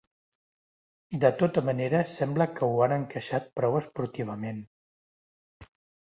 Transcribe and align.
De 1.25 1.29
tota 1.41 1.61
manera, 1.67 1.99
sembla 2.13 2.47
que 2.59 2.65
ho 2.69 2.79
han 2.85 2.95
encaixat 2.95 3.51
prou 3.59 3.77
esportivament. 3.81 4.65